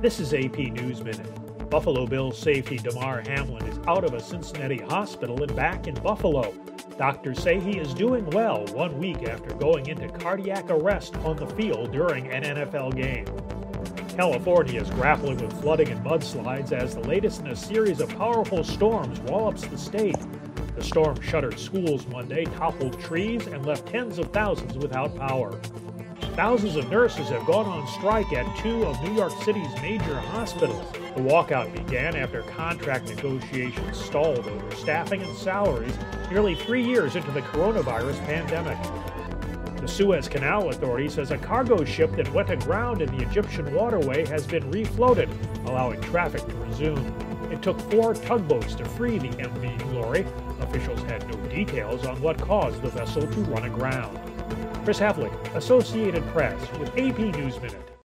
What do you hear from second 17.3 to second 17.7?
in a